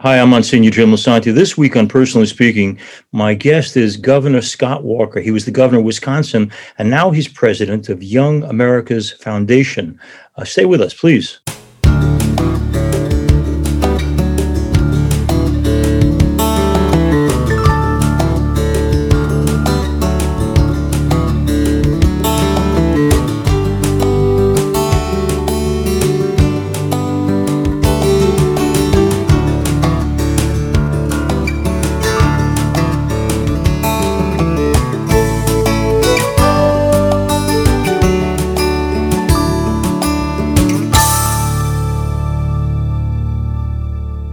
[0.00, 1.34] Hi, I'm Monsignor Jim Lisante.
[1.34, 2.78] This week on Personally Speaking,
[3.10, 5.18] my guest is Governor Scott Walker.
[5.18, 9.98] He was the governor of Wisconsin, and now he's president of Young America's Foundation.
[10.36, 11.40] Uh, stay with us, please.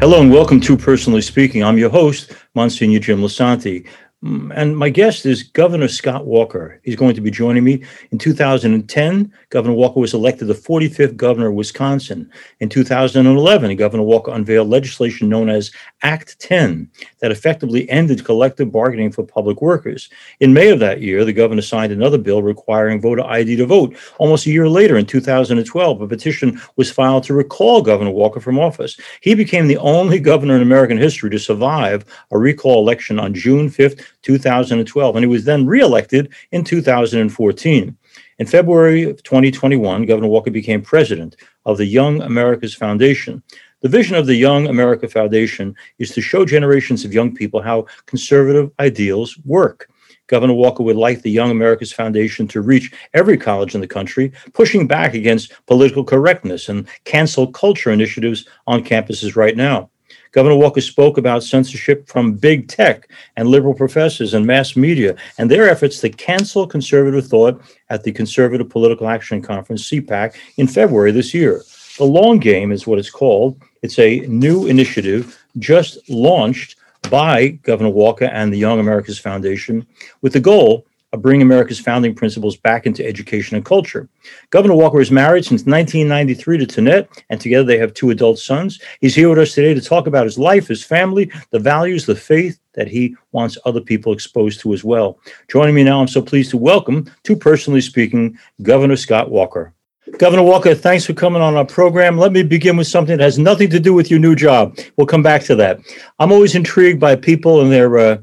[0.06, 1.64] Hello and welcome to Personally Speaking.
[1.64, 3.88] I'm your host, Monsignor Jim Lisante.
[4.26, 6.82] Mm, and my guest is Governor Scott Walker.
[6.84, 7.84] He's going to be joining me.
[8.10, 12.32] In 2010, Governor Walker was elected the 45th governor of Wisconsin.
[12.60, 16.90] In 2011, Governor Walker unveiled legislation known as Act 10
[17.20, 20.10] that effectively ended collective bargaining for public workers.
[20.40, 23.96] In May of that year, the governor signed another bill requiring voter ID to vote.
[24.18, 28.58] Almost a year later, in 2012, a petition was filed to recall Governor Walker from
[28.58, 29.00] office.
[29.22, 33.70] He became the only governor in American history to survive a recall election on June
[33.70, 37.98] 5th, 2012, and he was then reelected in 2014.
[38.40, 43.42] In February of 2021, Governor Walker became president of the Young America's Foundation.
[43.82, 47.86] The vision of the Young America Foundation is to show generations of young people how
[48.08, 49.90] conservative ideals work.
[50.28, 54.32] Governor Walker would like the Young America's Foundation to reach every college in the country,
[54.54, 59.92] pushing back against political correctness and cancel culture initiatives on campuses right now.
[60.36, 65.50] Governor Walker spoke about censorship from big tech and liberal professors and mass media and
[65.50, 71.14] their efforts to cancel conservative thought at the Conservative Political Action Conference, CPAC, in February
[71.14, 71.64] this year.
[71.98, 73.62] The Long Game is what it's called.
[73.82, 76.76] It's a new initiative just launched
[77.10, 79.88] by Governor Walker and the Young America's Foundation
[80.22, 80.86] with the goal
[81.16, 84.08] of bringing America's founding principles back into education and culture.
[84.50, 88.80] Governor Walker is married since 1993 to Tonette, and together they have two adult sons.
[89.00, 92.16] He's here with us today to talk about his life, his family, the values, the
[92.16, 95.18] faith that he wants other people exposed to as well.
[95.48, 99.74] Joining me now, I'm so pleased to welcome, to personally speaking, Governor Scott Walker.
[100.20, 102.18] Governor Walker, thanks for coming on our program.
[102.18, 104.78] Let me begin with something that has nothing to do with your new job.
[104.98, 105.80] We'll come back to that.
[106.20, 108.18] I'm always intrigued by people and their uh,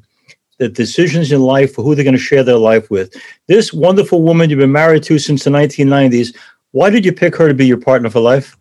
[0.59, 3.15] the decisions in life for who they're going to share their life with.
[3.49, 6.37] This wonderful woman you've been married to since the 1990s,
[6.73, 8.57] why did you pick her to be your partner for life?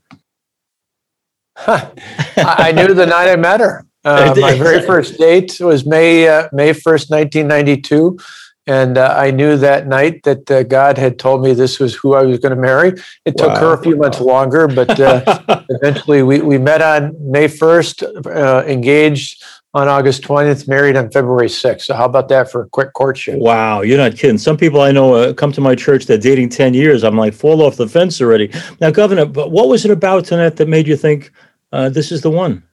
[1.67, 3.85] I knew the night I met her.
[4.03, 8.17] Uh, my very first date was May uh, May first, nineteen ninety two,
[8.65, 12.15] and uh, I knew that night that uh, God had told me this was who
[12.15, 12.93] I was going to marry.
[13.25, 17.47] It took her a few months longer, but uh, eventually we we met on May
[17.47, 19.43] first, uh, engaged
[19.73, 21.81] on August 20th, married on February 6th.
[21.81, 23.39] So how about that for a quick courtship?
[23.39, 24.37] Wow, you're not kidding.
[24.37, 27.03] Some people I know uh, come to my church, they're dating 10 years.
[27.03, 28.51] I'm like, fall off the fence already.
[28.81, 31.31] Now, Governor, but what was it about Tonette that made you think
[31.71, 32.63] uh, this is the one?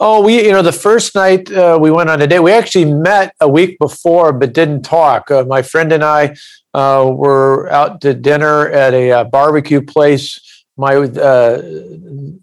[0.00, 2.86] Oh, we, you know, the first night uh, we went on a date, we actually
[2.86, 5.30] met a week before, but didn't talk.
[5.30, 6.34] Uh, my friend and I
[6.74, 11.62] uh, were out to dinner at a uh, barbecue place my uh,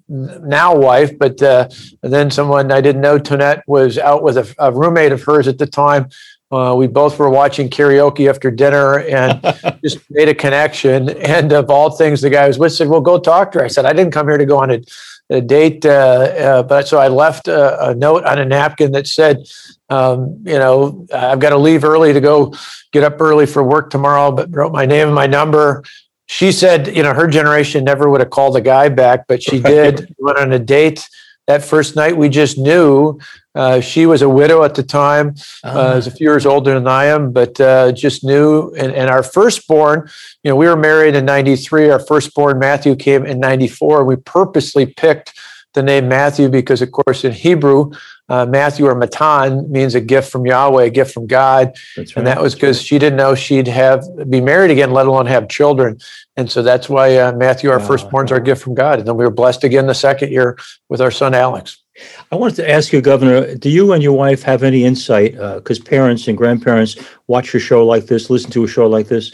[0.07, 1.67] now wife, but uh,
[2.01, 5.57] then someone I didn't know, Tonette, was out with a, a roommate of hers at
[5.57, 6.09] the time.
[6.51, 9.39] Uh, we both were watching karaoke after dinner and
[9.83, 11.09] just made a connection.
[11.09, 13.65] And of all things, the guy I was with said, "Well, go talk to her."
[13.65, 14.81] I said, "I didn't come here to go on a,
[15.29, 19.05] a date," uh, uh, but so I left a, a, note on a napkin that
[19.05, 19.47] said,
[19.89, 22.55] um, "You know, I've got to leave early to go
[22.91, 25.83] get up early for work tomorrow." But wrote my name and my number
[26.29, 29.59] she said, you know, her generation never would have called a guy back, but she
[29.59, 30.13] did.
[30.19, 31.09] went on a date
[31.47, 32.15] that first night.
[32.15, 33.19] We just knew
[33.55, 36.75] uh, she was a widow at the time, uh, uh, was a few years older
[36.75, 38.71] than I am, but uh, just knew.
[38.75, 40.07] And, and, our firstborn,
[40.43, 41.89] you know, we were married in '93.
[41.89, 44.03] Our firstborn Matthew came in '94.
[44.03, 45.33] We purposely picked
[45.73, 47.89] the name Matthew because, of course, in Hebrew,
[48.29, 52.11] uh, Matthew or Matan means a gift from Yahweh, a gift from God, right.
[52.15, 55.49] and that was because she didn't know she'd have be married again, let alone have
[55.49, 55.99] children,
[56.37, 58.99] and so that's why uh, Matthew, our firstborn, is our gift from God.
[58.99, 60.57] And then we were blessed again the second year
[60.87, 61.83] with our son Alex.
[62.31, 65.33] I wanted to ask you, Governor, do you and your wife have any insight?
[65.33, 66.95] Because uh, parents and grandparents
[67.27, 69.33] watch a show like this, listen to a show like this.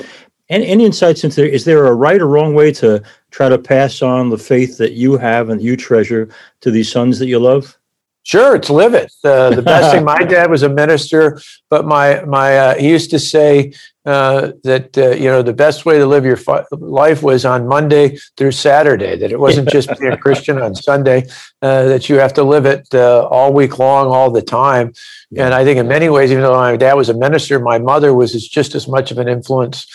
[0.50, 4.02] Any, any insights into is there a right or wrong way to try to pass
[4.02, 6.30] on the faith that you have and you treasure
[6.62, 7.78] to these sons that you love?
[8.26, 9.14] Sure, it's live it.
[9.24, 10.04] Uh, the best thing.
[10.04, 11.40] My dad was a minister,
[11.70, 13.72] but my my uh, he used to say
[14.04, 17.68] uh, that uh, you know the best way to live your fi- life was on
[17.68, 19.16] Monday through Saturday.
[19.16, 21.28] That it wasn't just being a Christian on Sunday.
[21.62, 24.94] Uh, that you have to live it uh, all week long, all the time.
[25.38, 28.14] And I think in many ways, even though my dad was a minister, my mother
[28.14, 29.86] was just as much of an influence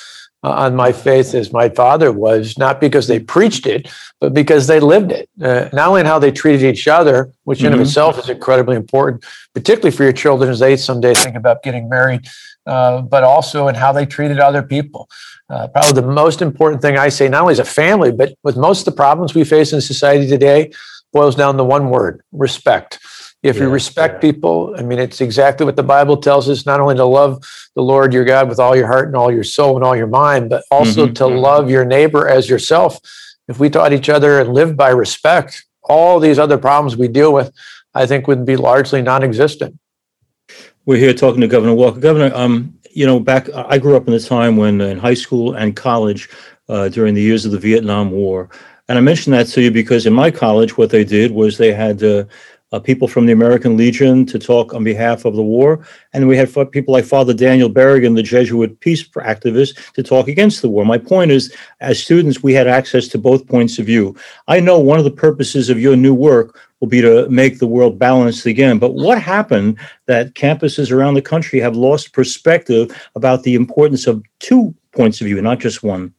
[0.43, 3.91] uh, on my faith as my father was, not because they preached it,
[4.21, 5.29] but because they lived it.
[5.41, 7.69] Uh, not only in how they treated each other, which mm-hmm.
[7.69, 11.63] in of itself is incredibly important, particularly for your children as they someday think about
[11.63, 12.27] getting married,
[12.67, 15.09] uh, but also in how they treated other people.
[15.51, 18.57] Uh, probably the most important thing I say, not only as a family, but with
[18.57, 20.71] most of the problems we face in society today,
[21.13, 22.99] boils down to one word respect.
[23.43, 24.33] If yeah, you respect yeah.
[24.33, 27.43] people, I mean, it's exactly what the Bible tells us not only to love
[27.75, 30.07] the Lord your God with all your heart and all your soul and all your
[30.07, 31.15] mind, but also mm-hmm.
[31.15, 31.39] to mm-hmm.
[31.39, 32.99] love your neighbor as yourself.
[33.49, 37.33] If we taught each other and lived by respect, all these other problems we deal
[37.33, 37.51] with,
[37.95, 39.79] I think, would be largely non existent.
[40.85, 41.99] We're here talking to Governor Walker.
[41.99, 45.55] Governor, um, you know, back, I grew up in the time when in high school
[45.55, 46.29] and college,
[46.71, 48.49] uh, during the years of the Vietnam War.
[48.89, 51.73] And I mention that to you because in my college, what they did was they
[51.73, 52.25] had uh,
[52.73, 55.85] uh, people from the American Legion to talk on behalf of the war.
[56.13, 60.63] And we had people like Father Daniel Berrigan, the Jesuit peace activist, to talk against
[60.63, 60.85] the war.
[60.85, 64.17] My point is, as students, we had access to both points of view.
[64.49, 67.67] I know one of the purposes of your new work will be to make the
[67.67, 68.79] world balanced again.
[68.79, 74.23] But what happened that campuses around the country have lost perspective about the importance of
[74.39, 76.15] two points of view, not just one?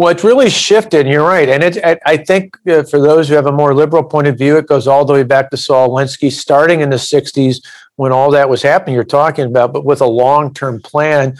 [0.00, 1.06] Well, it's really shifted.
[1.06, 1.76] You're right, and it.
[2.06, 4.86] I think uh, for those who have a more liberal point of view, it goes
[4.86, 7.62] all the way back to Saul Alinsky, starting in the '60s
[7.96, 8.94] when all that was happening.
[8.94, 11.36] You're talking about, but with a long-term plan.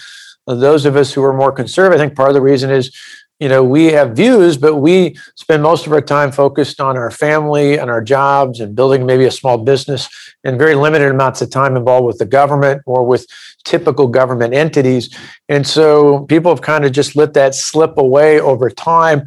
[0.47, 2.95] Uh, those of us who are more conservative, I think part of the reason is
[3.41, 7.11] you know we have views but we spend most of our time focused on our
[7.11, 10.09] family and our jobs and building maybe a small business
[10.45, 13.27] and very limited amounts of time involved with the government or with
[13.65, 15.15] typical government entities
[15.49, 19.27] and so people have kind of just let that slip away over time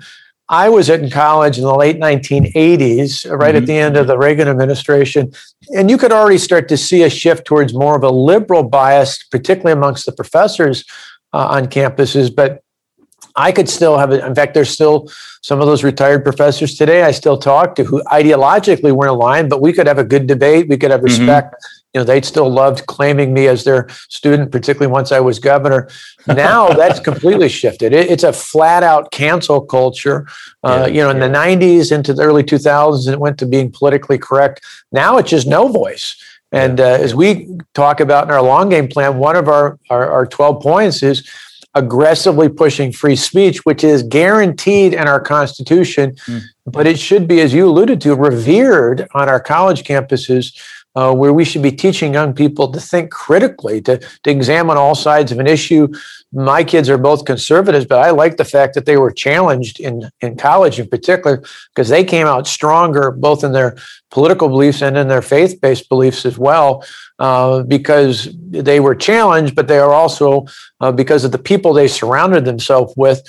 [0.49, 3.57] I was in college in the late 1980s, right mm-hmm.
[3.57, 5.31] at the end of the Reagan administration,
[5.75, 9.23] and you could already start to see a shift towards more of a liberal bias,
[9.23, 10.83] particularly amongst the professors
[11.31, 12.33] uh, on campuses.
[12.33, 12.62] But
[13.35, 14.23] I could still have it.
[14.23, 15.09] In fact, there's still
[15.41, 19.61] some of those retired professors today I still talk to who ideologically weren't aligned, but
[19.61, 20.69] we could have a good debate.
[20.69, 21.19] We could have mm-hmm.
[21.19, 21.53] respect.
[21.53, 21.79] Mm-hmm.
[21.93, 25.89] You know, they still loved claiming me as their student, particularly once I was governor.
[26.25, 27.93] Now that's completely shifted.
[27.93, 30.27] It, it's a flat out cancel culture.
[30.63, 31.27] Uh, yeah, you know, in yeah.
[31.27, 34.61] the 90s into the early 2000s, it went to being politically correct.
[34.91, 36.15] Now it's just no voice.
[36.51, 40.09] And uh, as we talk about in our long game plan, one of our, our,
[40.09, 41.27] our 12 points is
[41.75, 46.41] aggressively pushing free speech, which is guaranteed in our Constitution, mm.
[46.65, 50.59] but it should be, as you alluded to, revered on our college campuses.
[50.95, 54.93] Uh, where we should be teaching young people to think critically, to, to examine all
[54.93, 55.87] sides of an issue.
[56.31, 60.11] My kids are both conservatives, but I like the fact that they were challenged in,
[60.21, 61.41] in college in particular
[61.73, 63.75] because they came out stronger both in their
[64.11, 66.83] political beliefs and in their faith based beliefs as well.
[67.19, 70.45] Uh, because they were challenged, but they are also
[70.81, 73.21] uh, because of the people they surrounded themselves with,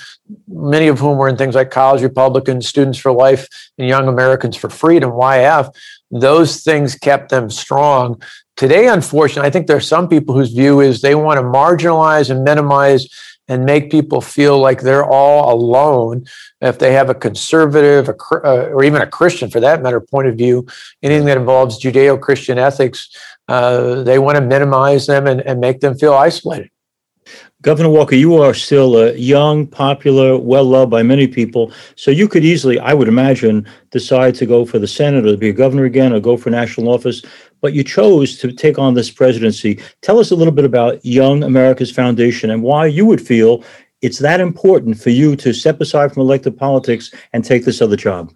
[0.47, 3.47] many of whom were in things like College Republicans, Students for Life,
[3.77, 5.73] and Young Americans for Freedom, YAF.
[6.19, 8.21] Those things kept them strong.
[8.55, 12.29] Today, unfortunately, I think there are some people whose view is they want to marginalize
[12.29, 13.07] and minimize
[13.47, 16.25] and make people feel like they're all alone
[16.61, 20.35] if they have a conservative uh, or even a Christian, for that matter, point of
[20.35, 20.65] view,
[21.03, 23.09] anything that involves Judeo Christian ethics
[23.47, 26.69] uh, they want to minimize them and, and make them feel isolated.
[27.65, 31.71] Governor Walker, you are still a young, popular, well loved by many people.
[31.95, 35.37] So you could easily, I would imagine, decide to go for the Senate or to
[35.37, 37.23] be a governor again or go for national office.
[37.61, 39.81] But you chose to take on this presidency.
[40.03, 43.63] Tell us a little bit about Young America's Foundation and why you would feel
[44.03, 47.95] it's that important for you to step aside from elected politics and take this other
[47.95, 48.31] job.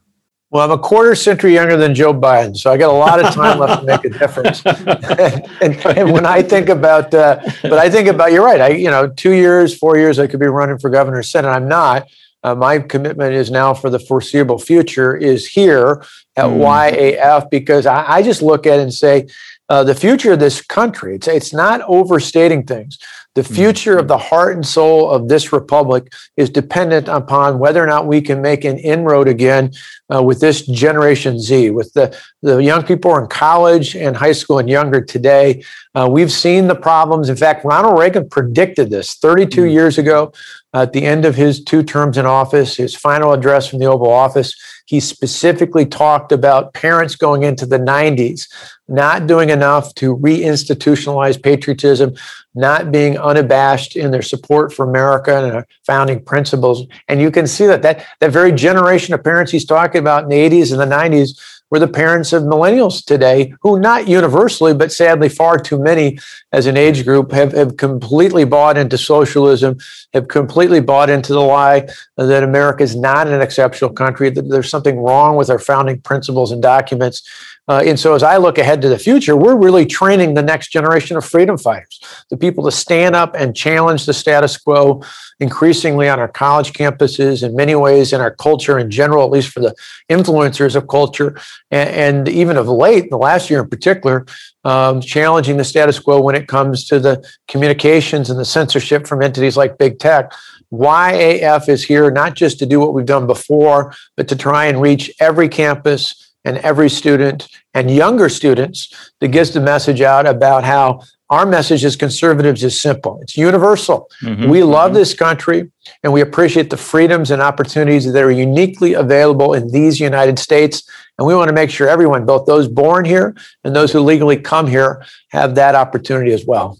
[0.51, 3.31] Well, I'm a quarter century younger than Joe Biden, so I got a lot of
[3.35, 4.65] time left to make a difference.
[5.61, 8.59] and, and, when I think about, uh, but I think about, you're right.
[8.59, 11.49] I, you know, two years, four years, I could be running for governor, senate.
[11.49, 12.07] I'm not.
[12.41, 16.03] Uh, my commitment is now for the foreseeable future is here
[16.35, 16.57] at mm.
[16.57, 19.27] YAF because I, I, just look at it and say
[19.67, 21.15] uh, the future of this country.
[21.15, 22.97] It's it's not overstating things.
[23.39, 23.55] The mm-hmm.
[23.55, 28.05] future of the heart and soul of this republic is dependent upon whether or not
[28.05, 29.71] we can make an inroad again
[30.13, 34.59] uh, with this Generation Z, with the, the young people in college and high school
[34.59, 35.63] and younger today.
[35.95, 37.29] Uh, we've seen the problems.
[37.29, 39.69] In fact, Ronald Reagan predicted this 32 mm-hmm.
[39.69, 40.33] years ago
[40.73, 44.11] at the end of his two terms in office, his final address from the Oval
[44.11, 44.53] Office.
[44.89, 48.47] He specifically talked about parents going into the 90s
[48.89, 52.15] not doing enough to reinstitutionalize patriotism,
[52.55, 56.87] not being unabashed in their support for America and our founding principles.
[57.07, 60.29] And you can see that that, that very generation of parents he's talking about in
[60.29, 61.39] the 80s and the 90s
[61.69, 66.19] were the parents of millennials today, who not universally, but sadly far too many
[66.51, 69.77] as an age group have, have completely bought into socialism,
[70.13, 74.69] have completely bought into the lie that America is not an exceptional country, that there's
[74.69, 77.27] something wrong with our founding principles and documents.
[77.69, 80.71] Uh, and so, as I look ahead to the future, we're really training the next
[80.71, 81.99] generation of freedom fighters,
[82.31, 85.03] the people to stand up and challenge the status quo,
[85.39, 89.49] increasingly on our college campuses, in many ways in our culture in general, at least
[89.49, 89.75] for the
[90.09, 94.25] influencers of culture, and, and even of late, the last year in particular,
[94.63, 99.21] um, challenging the status quo when it comes to the communications and the censorship from
[99.21, 100.33] entities like big tech.
[100.73, 104.81] YAF is here not just to do what we've done before, but to try and
[104.81, 110.63] reach every campus and every student and younger students that gets the message out about
[110.63, 114.49] how our message as conservatives is simple it's universal mm-hmm.
[114.49, 114.95] we love mm-hmm.
[114.95, 115.71] this country
[116.03, 120.89] and we appreciate the freedoms and opportunities that are uniquely available in these united states
[121.19, 124.37] and we want to make sure everyone both those born here and those who legally
[124.37, 126.79] come here have that opportunity as well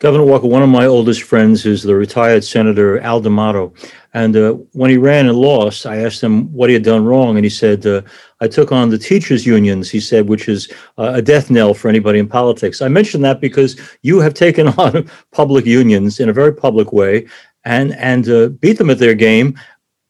[0.00, 3.72] Governor Walker, one of my oldest friends is the retired Senator Al D'Amato.
[4.14, 7.36] And uh, when he ran and lost, I asked him what he had done wrong.
[7.36, 8.02] And he said, uh,
[8.40, 11.88] I took on the teachers' unions, he said, which is uh, a death knell for
[11.88, 12.80] anybody in politics.
[12.80, 17.26] I mention that because you have taken on public unions in a very public way
[17.64, 19.58] and, and uh, beat them at their game.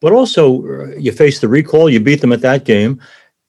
[0.00, 3.00] But also, uh, you faced the recall, you beat them at that game.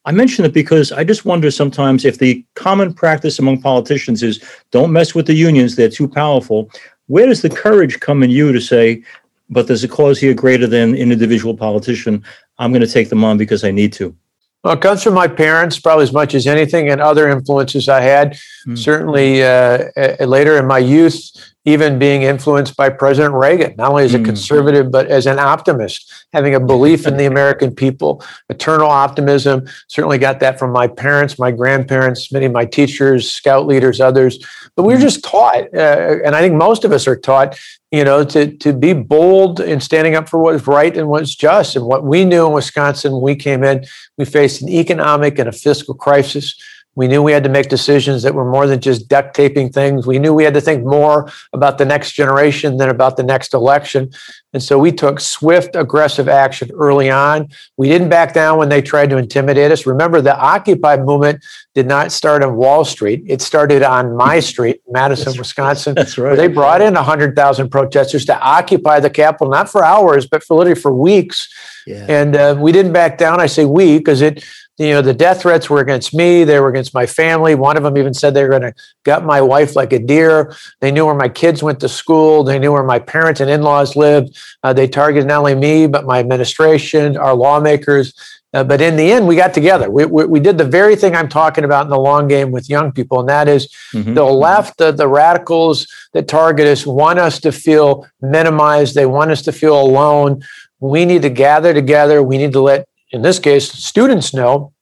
[0.10, 4.44] I mention it because I just wonder sometimes if the common practice among politicians is
[4.72, 6.72] don't mess with the unions, they're too powerful.
[7.06, 9.04] Where does the courage come in you to say,
[9.52, 12.24] but there's a cause here greater than an individual politician?
[12.58, 14.16] I'm going to take them on because I need to.
[14.64, 18.02] Well, it comes from my parents, probably as much as anything, and other influences I
[18.02, 18.32] had.
[18.32, 18.78] Mm-hmm.
[18.78, 24.14] Certainly, uh, later in my youth, even being influenced by President Reagan, not only as
[24.14, 24.26] a mm.
[24.26, 29.68] conservative, but as an optimist, having a belief in the American people, eternal optimism.
[29.88, 34.40] Certainly got that from my parents, my grandparents, many of my teachers, scout leaders, others.
[34.76, 35.04] But we were mm.
[35.04, 37.60] just taught, uh, and I think most of us are taught,
[37.92, 41.36] you know, to, to be bold in standing up for what is right and what's
[41.36, 41.76] just.
[41.76, 43.84] And what we knew in Wisconsin when we came in,
[44.18, 46.56] we faced an economic and a fiscal crisis
[46.96, 50.06] we knew we had to make decisions that were more than just duct taping things.
[50.06, 53.54] We knew we had to think more about the next generation than about the next
[53.54, 54.12] election.
[54.52, 57.50] And so we took swift, aggressive action early on.
[57.78, 59.86] We didn't back down when they tried to intimidate us.
[59.86, 63.24] Remember, the Occupy movement did not start on Wall Street.
[63.28, 65.96] It started on my street, Madison, That's Wisconsin.
[65.96, 66.36] That's right.
[66.36, 70.80] they brought in 100,000 protesters to occupy the Capitol, not for hours, but for literally
[70.80, 71.48] for weeks.
[71.86, 72.06] Yeah.
[72.10, 73.40] And uh, we didn't back down.
[73.40, 74.44] I say we because it
[74.80, 77.54] you know the death threats were against me they were against my family.
[77.54, 80.56] One of them even said they were going to gut my wife like a deer.
[80.82, 82.44] They knew where my kids went to school.
[82.44, 84.38] They knew where my parents and in-laws lived.
[84.64, 88.14] Uh, they targeted not only me but my administration our lawmakers.
[88.52, 89.92] Uh, but in the end we got together.
[89.92, 92.68] We, we, we, did the very thing i'm talking about in the long game with
[92.68, 94.16] young people and that is mm-hmm.
[94.16, 98.96] the left the, the radicals that target us want us to feel minimized.
[98.96, 100.42] They want us to feel alone.
[100.80, 102.24] We need to gather together.
[102.24, 104.74] We need to let in this case, students know,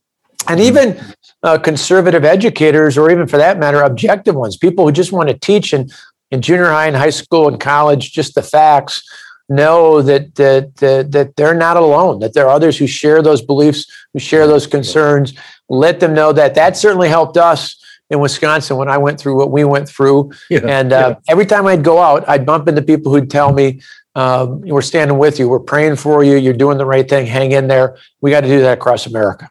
[0.48, 1.00] and even
[1.44, 5.38] uh, conservative educators, or even for that matter, objective ones, people who just want to
[5.38, 5.90] teach in,
[6.32, 9.04] in junior high and high school and college just the facts,
[9.50, 13.42] know that, that, that, that they're not alone, that there are others who share those
[13.42, 15.34] beliefs, who share those concerns.
[15.70, 19.52] Let them know that that certainly helped us in Wisconsin when I went through what
[19.52, 20.32] we went through.
[20.50, 21.32] Yeah, and uh, yeah.
[21.32, 23.82] every time I'd go out, I'd bump into people who'd tell me,
[24.16, 25.48] um, we're standing with you.
[25.48, 26.38] We're praying for you.
[26.38, 27.26] You're doing the right thing.
[27.26, 27.98] Hang in there.
[28.22, 29.50] We got to do that across America.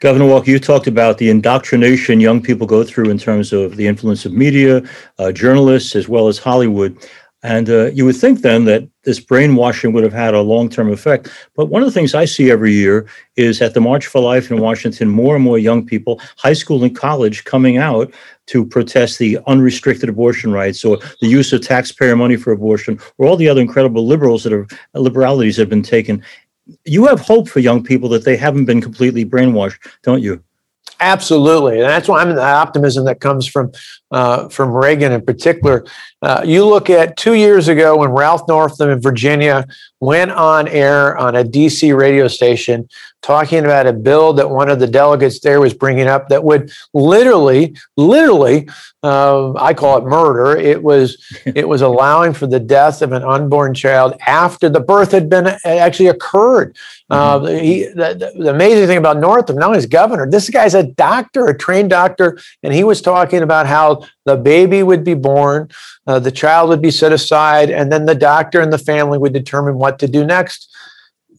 [0.00, 3.86] Governor Walker, you talked about the indoctrination young people go through in terms of the
[3.86, 4.82] influence of media,
[5.20, 6.98] uh, journalists, as well as Hollywood.
[7.44, 10.92] And uh, you would think then that this brainwashing would have had a long term
[10.92, 11.28] effect.
[11.56, 13.06] But one of the things I see every year
[13.36, 16.84] is at the March for Life in Washington, more and more young people, high school
[16.84, 18.12] and college, coming out
[18.46, 23.26] to protest the unrestricted abortion rights or the use of taxpayer money for abortion or
[23.26, 26.22] all the other incredible liberals that are liberalities that have been taken.
[26.84, 30.42] You have hope for young people that they haven't been completely brainwashed, don't you?
[31.02, 33.72] Absolutely, and that's why I'm in the optimism that comes from
[34.12, 35.84] uh, from Reagan in particular.
[36.22, 39.66] Uh, you look at two years ago when Ralph Northam in Virginia
[39.98, 42.88] went on air on a DC radio station
[43.20, 46.70] talking about a bill that one of the delegates there was bringing up that would
[46.94, 48.68] literally, literally,
[49.02, 50.56] uh, I call it murder.
[50.56, 55.12] It was it was allowing for the death of an unborn child after the birth
[55.12, 56.76] had been actually occurred.
[57.10, 57.64] Uh, mm-hmm.
[57.64, 60.30] he, the, the, amazing thing about Northam, now he's governor.
[60.30, 64.82] This guy's a doctor, a trained doctor, and he was talking about how the baby
[64.82, 65.68] would be born,
[66.06, 69.34] uh, the child would be set aside, and then the doctor and the family would
[69.34, 70.68] determine what to do next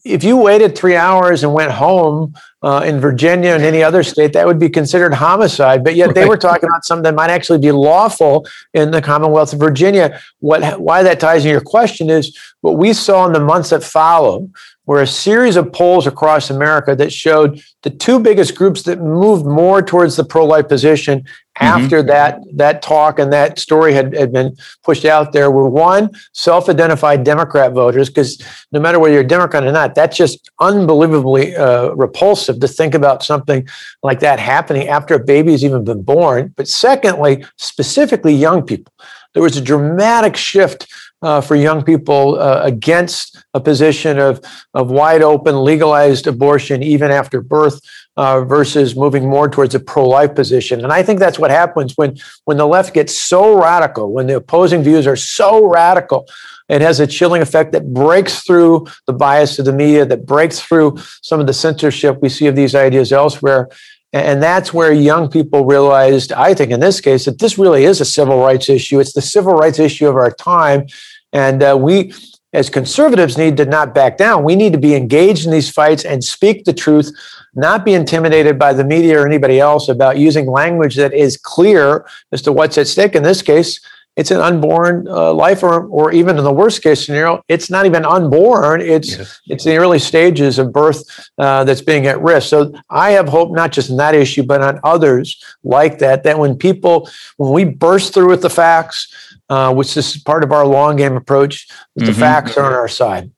[0.04, 4.32] if you waited three hours and went home uh, in Virginia and any other state,
[4.32, 5.84] that would be considered homicide.
[5.84, 6.14] But yet right.
[6.14, 10.18] they were talking about something that might actually be lawful in the Commonwealth of Virginia.
[10.40, 13.84] What, why that ties into your question is what we saw in the months that
[13.84, 14.50] followed
[14.86, 19.46] were a series of polls across America that showed the two biggest groups that moved
[19.46, 21.64] more towards the pro-life position mm-hmm.
[21.64, 26.10] after that that talk and that story had, had been pushed out there were one
[26.32, 28.42] self-identified Democrat voters because
[28.72, 32.94] no matter whether you're a Democrat or not, that's just unbelievably uh, repulsive to think
[32.94, 33.66] about something
[34.02, 36.52] like that happening after a baby has even been born.
[36.56, 38.92] But secondly, specifically young people,
[39.32, 40.86] there was a dramatic shift
[41.24, 47.10] uh, for young people uh, against a position of, of wide open legalized abortion even
[47.10, 47.80] after birth
[48.16, 52.14] uh, versus moving more towards a pro-life position and i think that's what happens when
[52.44, 56.26] when the left gets so radical when the opposing views are so radical
[56.68, 60.60] it has a chilling effect that breaks through the bias of the media that breaks
[60.60, 63.68] through some of the censorship we see of these ideas elsewhere
[64.14, 68.00] and that's where young people realized, I think in this case, that this really is
[68.00, 69.00] a civil rights issue.
[69.00, 70.86] It's the civil rights issue of our time.
[71.34, 72.14] And uh, we,
[72.54, 74.44] as conservatives, need to not back down.
[74.44, 77.12] We need to be engaged in these fights and speak the truth,
[77.54, 82.06] not be intimidated by the media or anybody else about using language that is clear
[82.32, 83.14] as to what's at stake.
[83.14, 83.80] In this case,
[84.16, 87.84] it's an unborn uh, life, or, or even in the worst case scenario, it's not
[87.84, 88.80] even unborn.
[88.80, 89.40] It's yes.
[89.48, 91.02] it's the early stages of birth
[91.38, 92.48] uh, that's being at risk.
[92.48, 96.22] So I have hope not just in that issue, but on others like that.
[96.22, 99.12] That when people, when we burst through with the facts,
[99.48, 101.68] uh, which is part of our long game approach.
[101.68, 102.06] Mm-hmm.
[102.06, 103.30] The facts are on our side.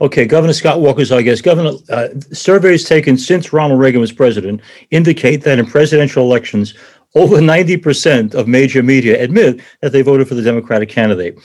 [0.00, 1.40] Okay, Governor Scott Walker's I guess.
[1.40, 6.74] Governor, uh, surveys taken since Ronald Reagan was president indicate that in presidential elections,
[7.14, 11.38] over 90% of major media admit that they voted for the Democratic candidate.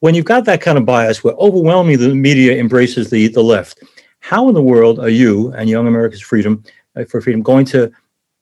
[0.00, 3.80] When you've got that kind of bias where overwhelmingly the media embraces the, the left,
[4.18, 6.62] how in the world are you and Young America's Freedom
[6.96, 7.92] uh, for Freedom going to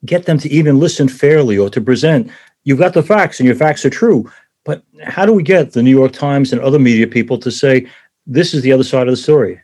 [0.06, 2.30] get them to even listen fairly or to present?
[2.64, 4.30] You've got the facts and your facts are true,
[4.70, 7.88] but how do we get the New York Times and other media people to say
[8.24, 9.60] this is the other side of the story?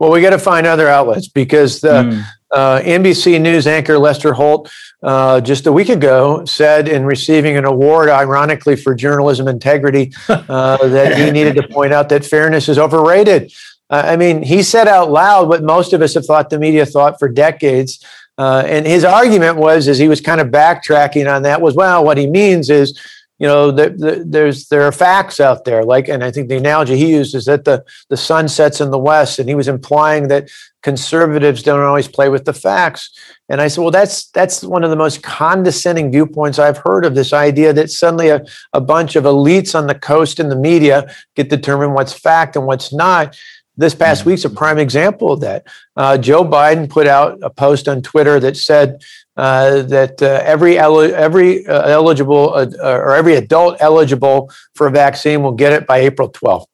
[0.00, 2.24] Well, we got to find other outlets because the mm.
[2.50, 4.68] uh, NBC News anchor Lester Holt
[5.04, 10.88] uh, just a week ago said in receiving an award, ironically for journalism integrity, uh,
[10.88, 13.52] that he needed to point out that fairness is overrated.
[13.90, 16.84] Uh, I mean, he said out loud what most of us have thought the media
[16.84, 18.04] thought for decades.
[18.36, 22.04] Uh, and his argument was, as he was kind of backtracking on that, was well,
[22.04, 23.00] what he means is
[23.38, 25.84] you know, the, the, there's there are facts out there.
[25.84, 28.90] Like, and I think the analogy he used is that the the sun sets in
[28.90, 30.50] the west, and he was implying that
[30.82, 33.10] conservatives don't always play with the facts.
[33.48, 37.14] And I said, well, that's that's one of the most condescending viewpoints I've heard of
[37.14, 41.14] this idea that suddenly a, a bunch of elites on the coast in the media
[41.36, 43.36] get determine what's fact and what's not.
[43.76, 45.64] This past week's a prime example of that.
[45.96, 49.00] Uh, Joe Biden put out a post on Twitter that said
[49.38, 55.42] uh, that uh, every every uh, eligible uh, or every adult eligible for a vaccine
[55.42, 56.66] will get it by April 12th.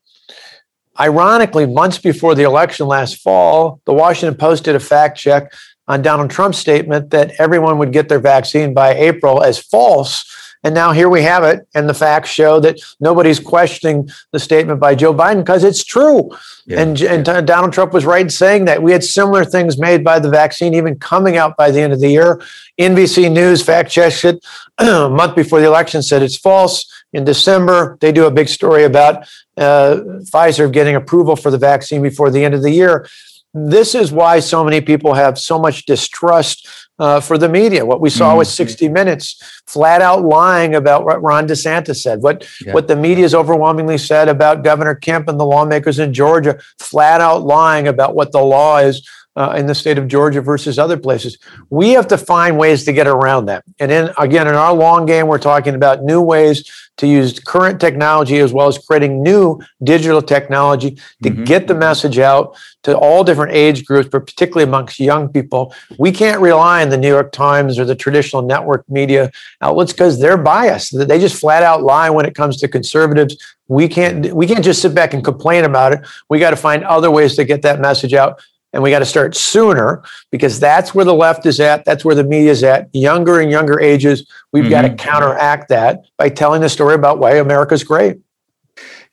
[0.98, 5.53] Ironically, months before the election last fall, the Washington Post did a fact check
[5.87, 10.24] on Donald Trump's statement that everyone would get their vaccine by April as false
[10.64, 11.68] and now here we have it.
[11.74, 16.31] And the facts show that nobody's questioning the statement by Joe Biden because it's true.
[16.66, 17.40] Yeah, and, yeah.
[17.42, 18.83] Donald Trump was right in saying that.
[18.83, 22.00] We had similar things made by the vaccine even coming out by the end of
[22.00, 22.40] the year.
[22.81, 24.44] NBC News fact checked it
[24.79, 26.90] a month before the election, said it's false.
[27.12, 30.00] In December, they do a big story about uh,
[30.33, 33.07] Pfizer getting approval for the vaccine before the end of the year.
[33.53, 37.85] This is why so many people have so much distrust uh, for the media.
[37.85, 38.38] What we saw mm-hmm.
[38.38, 42.72] was 60 Minutes flat out lying about what Ron DeSantis said, what, yeah.
[42.72, 47.20] what the media has overwhelmingly said about Governor Kemp and the lawmakers in Georgia, flat
[47.20, 50.97] out lying about what the law is uh, in the state of Georgia versus other
[50.97, 51.38] places.
[51.70, 53.64] We have to find ways to get around that.
[53.81, 57.81] And then again, in our long game, we're talking about new ways to use current
[57.81, 60.92] technology as well as creating new digital technology
[61.23, 61.42] to mm-hmm.
[61.44, 65.75] get the message out to all different age groups, but particularly amongst young people.
[65.99, 70.20] We can't rely on the New York Times or the traditional network media outlets because
[70.20, 70.97] they're biased.
[70.97, 73.37] They just flat out lie when it comes to conservatives.
[73.66, 76.01] We can't we can't just sit back and complain about it.
[76.29, 78.40] We got to find other ways to get that message out
[78.75, 81.85] and we got to start sooner because that's where the left is at.
[81.85, 82.89] That's where the media is at.
[82.93, 84.71] Younger and younger ages, we've mm-hmm.
[84.71, 88.19] got to counteract that by telling the story about why America's great.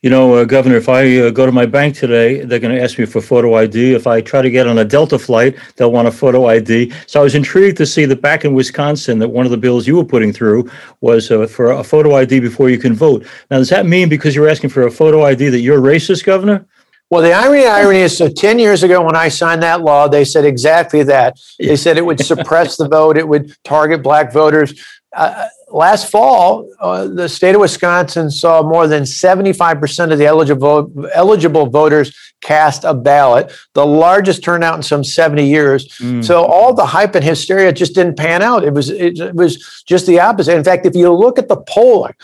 [0.02, 2.82] You know, uh, Governor, if I uh, go to my bank today, they're going to
[2.82, 3.94] ask me for photo ID.
[3.94, 6.92] If I try to get on a Delta flight, they'll want a photo ID.
[7.06, 9.86] So I was intrigued to see that back in Wisconsin, that one of the bills
[9.86, 10.68] you were putting through
[11.02, 13.24] was uh, for a photo ID before you can vote.
[13.48, 16.66] Now, does that mean because you're asking for a photo ID that you're racist, Governor?
[17.12, 20.24] Well, the irony, irony is so 10 years ago when I signed that law, they
[20.24, 21.38] said exactly that.
[21.58, 24.72] They said it would suppress the vote, it would target black voters.
[25.14, 30.90] Uh, last fall, uh, the state of Wisconsin saw more than 75% of the eligible,
[31.12, 35.88] eligible voters cast a ballot, the largest turnout in some 70 years.
[35.98, 36.24] Mm.
[36.24, 38.64] So all the hype and hysteria just didn't pan out.
[38.64, 40.56] It was, it, it was just the opposite.
[40.56, 42.14] In fact, if you look at the polling,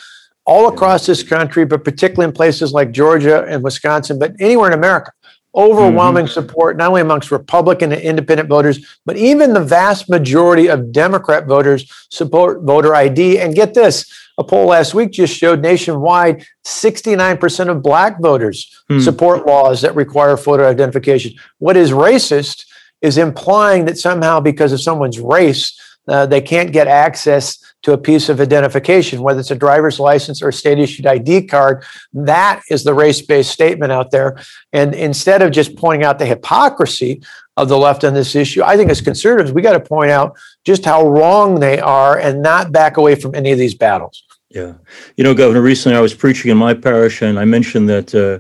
[0.49, 4.73] all across this country, but particularly in places like Georgia and Wisconsin, but anywhere in
[4.73, 5.13] America.
[5.55, 6.33] Overwhelming mm-hmm.
[6.33, 11.47] support, not only amongst Republican and independent voters, but even the vast majority of Democrat
[11.47, 13.39] voters support voter ID.
[13.39, 19.03] And get this a poll last week just showed nationwide 69% of Black voters mm.
[19.03, 21.33] support laws that require photo identification.
[21.59, 22.65] What is racist
[23.03, 27.99] is implying that somehow because of someone's race, uh, they can't get access to a
[27.99, 31.85] piece of identification, whether it's a driver's license or a state issued ID card.
[32.13, 34.39] That is the race based statement out there.
[34.73, 37.23] And instead of just pointing out the hypocrisy
[37.57, 40.37] of the left on this issue, I think as conservatives, we got to point out
[40.65, 44.25] just how wrong they are and not back away from any of these battles.
[44.51, 44.75] Yeah.
[45.17, 48.39] You know, Governor, recently I was preaching in my parish and I mentioned that uh,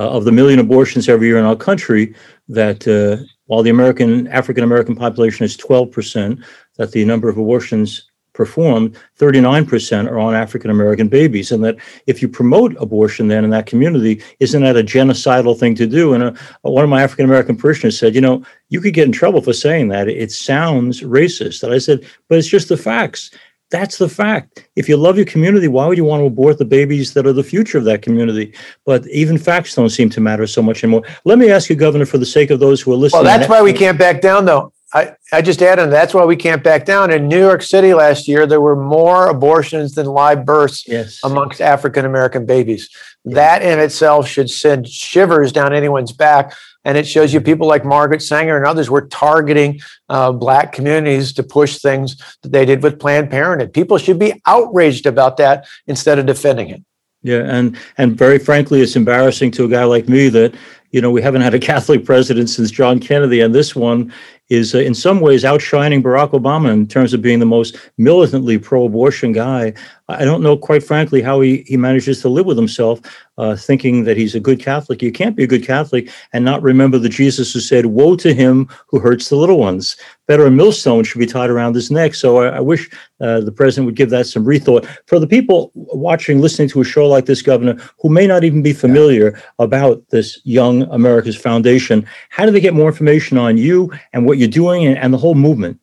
[0.00, 2.14] uh, of the million abortions every year in our country,
[2.48, 6.42] that uh, while the American African American population is 12%,
[6.76, 8.09] that the number of abortions
[8.40, 11.52] performed, 39% are on African American babies.
[11.52, 11.76] And that
[12.06, 16.14] if you promote abortion then in that community, isn't that a genocidal thing to do?
[16.14, 19.04] And a, uh, one of my African American parishioners said, you know, you could get
[19.04, 20.08] in trouble for saying that.
[20.08, 21.62] It sounds racist.
[21.62, 23.30] And I said, but it's just the facts.
[23.70, 24.66] That's the fact.
[24.74, 27.34] If you love your community, why would you want to abort the babies that are
[27.34, 28.54] the future of that community?
[28.86, 31.02] But even facts don't seem to matter so much anymore.
[31.24, 33.22] Let me ask you, Governor, for the sake of those who are listening.
[33.22, 34.72] Well, that's why we can't back down, though.
[34.92, 37.10] I, I just added that's why we can't back down.
[37.10, 41.20] In New York City last year, there were more abortions than live births yes.
[41.22, 42.90] amongst African American babies.
[43.24, 46.54] That in itself should send shivers down anyone's back.
[46.84, 51.32] And it shows you people like Margaret Sanger and others were targeting uh, Black communities
[51.34, 53.74] to push things that they did with Planned Parenthood.
[53.74, 56.82] People should be outraged about that instead of defending it.
[57.22, 60.54] Yeah, and and very frankly, it's embarrassing to a guy like me that
[60.90, 64.10] you know we haven't had a Catholic president since John Kennedy, and this one
[64.50, 68.58] is uh, in some ways outshining Barack Obama in terms of being the most militantly
[68.58, 69.72] pro-abortion guy.
[70.08, 73.00] I don't know, quite frankly, how he, he manages to live with himself,
[73.38, 75.02] uh, thinking that he's a good Catholic.
[75.02, 78.34] You can't be a good Catholic and not remember the Jesus who said, "Woe to
[78.34, 82.14] him who hurts the little ones." Better a millstone should be tied around his neck.
[82.14, 84.86] So I, I wish uh, the president would give that some rethought.
[85.06, 88.62] For the people watching, listening to a show like this, Governor, who may not even
[88.62, 89.40] be familiar yeah.
[89.58, 94.38] about this Young America's Foundation, how do they get more information on you and what
[94.40, 95.78] you're doing and, the whole movement?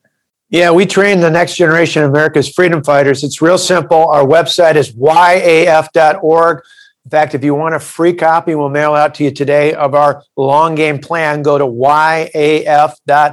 [0.50, 3.22] Yeah, we train the next generation of America's freedom fighters.
[3.22, 4.08] It's real simple.
[4.08, 6.62] Our website is yaf.org.
[7.04, 9.94] In fact, if you want a free copy, we'll mail out to you today of
[9.94, 11.42] our long game plan.
[11.42, 13.28] Go to yaf.org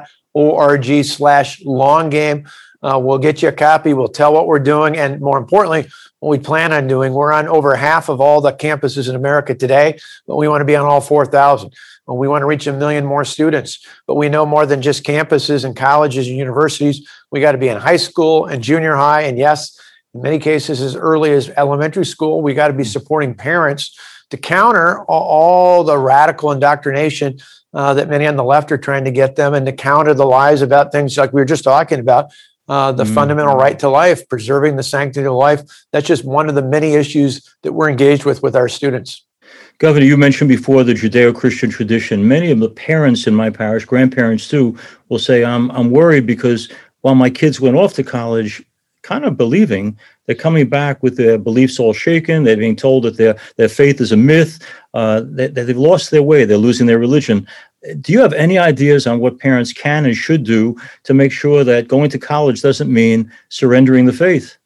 [1.06, 2.48] slash long game.
[2.82, 3.94] Uh, we'll get you a copy.
[3.94, 4.96] We'll tell what we're doing.
[4.96, 7.14] And more importantly, what we plan on doing.
[7.14, 10.66] We're on over half of all the campuses in America today, but we want to
[10.66, 11.74] be on all 4,000.
[12.08, 15.66] We want to reach a million more students, but we know more than just campuses
[15.66, 17.08] and colleges and universities.
[17.32, 19.22] We got to be in high school and junior high.
[19.22, 19.80] And yes,
[20.14, 23.98] in many cases, as early as elementary school, we got to be supporting parents
[24.30, 27.40] to counter all the radical indoctrination
[27.74, 30.26] uh, that many on the left are trying to get them and to counter the
[30.26, 32.32] lies about things like we were just talking about
[32.68, 33.14] uh, the mm-hmm.
[33.14, 35.62] fundamental right to life, preserving the sanctity of life.
[35.92, 39.26] That's just one of the many issues that we're engaged with with our students.
[39.80, 42.26] Governor, you mentioned before the Judeo-Christian tradition.
[42.28, 44.78] Many of the parents in my parish, grandparents too,
[45.10, 46.70] will say, "I'm I'm worried because
[47.02, 48.64] while my kids went off to college,
[49.02, 52.44] kind of believing they're coming back with their beliefs all shaken.
[52.44, 54.60] They're being told that their their faith is a myth.
[54.94, 56.46] Uh, that, that they've lost their way.
[56.46, 57.46] They're losing their religion.
[58.00, 61.66] do you have any ideas on what parents can and should do to make sure
[61.66, 64.58] that going to college doesn't mean surrendering the faith?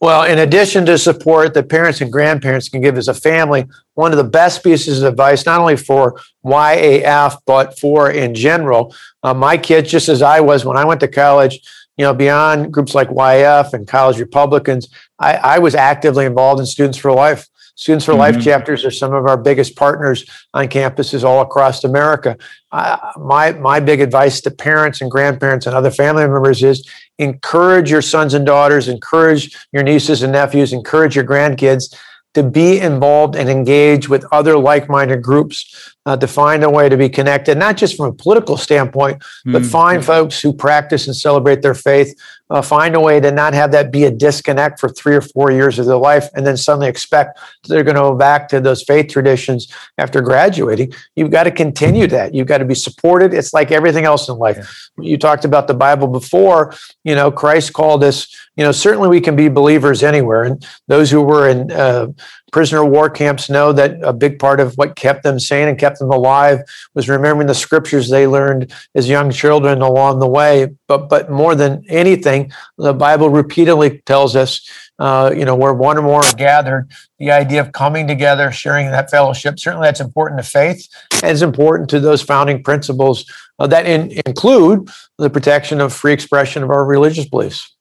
[0.00, 4.12] Well, in addition to support that parents and grandparents can give as a family, one
[4.12, 9.34] of the best pieces of advice, not only for YAF, but for in general, uh,
[9.34, 11.60] my kids, just as I was when I went to college,
[11.96, 16.66] you know, beyond groups like YAF and College Republicans, I, I was actively involved in
[16.66, 17.48] Students for Life.
[17.74, 18.20] Students for mm-hmm.
[18.20, 22.36] Life chapters are some of our biggest partners on campuses all across America.
[22.70, 27.90] Uh, my my big advice to parents and grandparents and other family members is encourage
[27.90, 31.94] your sons and daughters, encourage your nieces and nephews, encourage your grandkids
[32.34, 36.96] to be involved and engage with other like-minded groups uh, to find a way to
[36.96, 39.66] be connected not just from a political standpoint but mm.
[39.66, 42.14] find folks who practice and celebrate their faith
[42.50, 45.50] uh, find a way to not have that be a disconnect for three or four
[45.50, 48.82] years of their life and then suddenly expect they're going to go back to those
[48.82, 50.92] faith traditions after graduating.
[51.14, 52.34] You've got to continue that.
[52.34, 53.34] You've got to be supported.
[53.34, 54.90] It's like everything else in life.
[54.98, 55.10] Yeah.
[55.10, 56.74] You talked about the Bible before.
[57.04, 60.44] You know, Christ called us, you know, certainly we can be believers anywhere.
[60.44, 62.08] And those who were in uh,
[62.52, 65.78] prisoner of war camps know that a big part of what kept them sane and
[65.78, 66.60] kept them alive
[66.94, 70.68] was remembering the scriptures they learned as young children along the way.
[70.86, 75.98] But but more than anything, the Bible repeatedly tells us, uh, you know, where one
[75.98, 79.58] or more are gathered, the idea of coming together, sharing that fellowship.
[79.58, 80.88] Certainly, that's important to faith,
[81.22, 83.24] and it's important to those founding principles
[83.58, 87.74] uh, that in, include the protection of free expression of our religious beliefs.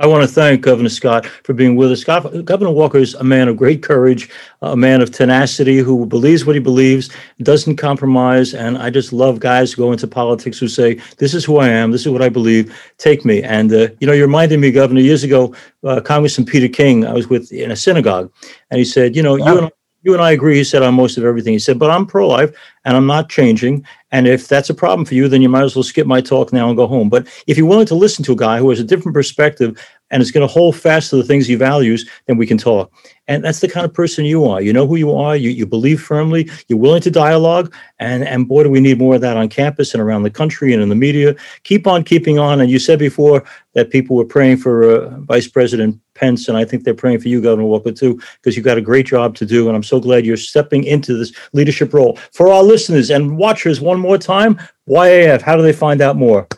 [0.00, 2.04] I want to thank Governor Scott for being with us.
[2.04, 4.30] Governor Walker is a man of great courage,
[4.62, 7.10] a man of tenacity who believes what he believes,
[7.42, 8.54] doesn't compromise.
[8.54, 11.68] And I just love guys who go into politics who say, This is who I
[11.68, 13.42] am, this is what I believe, take me.
[13.42, 17.12] And, uh, you know, you reminded me, Governor, years ago, uh, Congressman Peter King, I
[17.12, 18.32] was with in a synagogue,
[18.70, 19.46] and he said, You know, wow.
[19.46, 19.70] you and
[20.02, 21.52] you and I agree, he said, on most of everything.
[21.52, 23.84] He said, but I'm pro life and I'm not changing.
[24.12, 26.52] And if that's a problem for you, then you might as well skip my talk
[26.52, 27.08] now and go home.
[27.08, 29.78] But if you're willing to listen to a guy who has a different perspective
[30.10, 32.92] and is going to hold fast to the things he values, then we can talk.
[33.28, 34.60] And that's the kind of person you are.
[34.60, 35.36] You know who you are.
[35.36, 36.50] You, you believe firmly.
[36.66, 37.72] You're willing to dialogue.
[37.98, 40.72] And, and boy, do we need more of that on campus and around the country
[40.72, 41.36] and in the media.
[41.62, 42.60] Keep on keeping on.
[42.60, 46.48] And you said before that people were praying for uh, Vice President Pence.
[46.48, 49.06] And I think they're praying for you, Governor Walker, too, because you've got a great
[49.06, 49.68] job to do.
[49.68, 52.18] And I'm so glad you're stepping into this leadership role.
[52.32, 56.48] For our listeners and watchers, one more time, YAF, how do they find out more?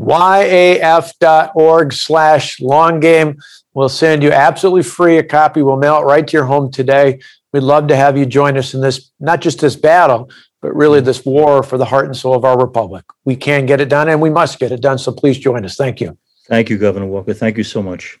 [0.00, 3.38] yaf.org slash long game.
[3.74, 5.62] We'll send you absolutely free a copy.
[5.62, 7.20] We'll mail it right to your home today.
[7.52, 10.30] We'd love to have you join us in this, not just this battle,
[10.62, 11.06] but really mm-hmm.
[11.06, 13.04] this war for the heart and soul of our republic.
[13.24, 14.98] We can get it done and we must get it done.
[14.98, 15.76] So please join us.
[15.76, 16.16] Thank you.
[16.48, 17.34] Thank you, Governor Walker.
[17.34, 18.18] Thank you so much.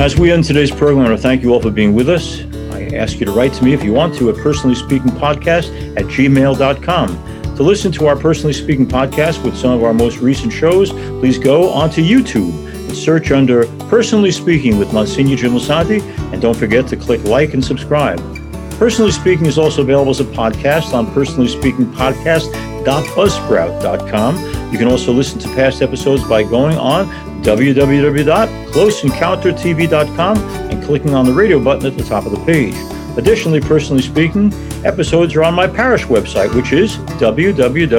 [0.00, 2.42] As we end today's program, I want to thank you all for being with us.
[2.72, 5.96] I ask you to write to me if you want to at personally speaking podcast
[5.96, 7.33] at gmail.com.
[7.56, 11.38] To listen to our Personally Speaking podcast with some of our most recent shows, please
[11.38, 16.86] go onto YouTube and search under Personally Speaking with Monsignor Jim Lisante, and don't forget
[16.88, 18.18] to click like and subscribe.
[18.78, 22.52] Personally Speaking is also available as a podcast on Personally Speaking Podcast
[22.84, 24.72] Podcast.buzzsprout.com.
[24.72, 27.06] You can also listen to past episodes by going on
[27.42, 32.74] www.closeencountertv.com and clicking on the radio button at the top of the page.
[33.16, 34.52] Additionally, personally speaking,
[34.84, 37.94] episodes are on my parish website, which is www.ollmp.org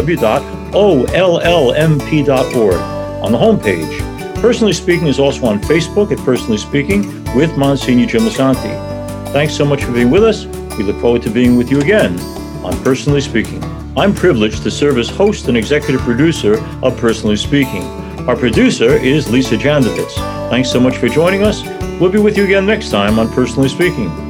[3.24, 4.42] on the homepage.
[4.42, 9.32] Personally Speaking is also on Facebook at Personally Speaking with Monsignor Jim Lisante.
[9.32, 10.46] Thanks so much for being with us.
[10.78, 12.20] We look forward to being with you again
[12.64, 13.64] on Personally Speaking.
[13.98, 17.84] I'm privileged to serve as host and executive producer of Personally Speaking.
[18.28, 20.16] Our producer is Lisa Jandovitz.
[20.50, 21.64] Thanks so much for joining us.
[22.00, 24.25] We'll be with you again next time on Personally Speaking.